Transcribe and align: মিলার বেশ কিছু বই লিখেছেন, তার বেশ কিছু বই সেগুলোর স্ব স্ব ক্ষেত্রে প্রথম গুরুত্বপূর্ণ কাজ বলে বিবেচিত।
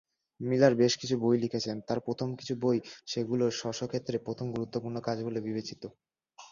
মিলার 0.39 0.73
বেশ 0.75 0.93
কিছু 0.97 1.15
বই 1.23 1.37
লিখেছেন, 1.43 1.77
তার 1.87 1.99
বেশ 2.01 2.29
কিছু 2.39 2.53
বই 2.63 2.77
সেগুলোর 3.07 3.51
স্ব 3.51 3.63
স্ব 3.71 3.83
ক্ষেত্রে 3.87 4.15
প্রথম 4.27 4.47
গুরুত্বপূর্ণ 4.55 4.97
কাজ 5.07 5.17
বলে 5.23 5.39
বিবেচিত। 5.41 5.83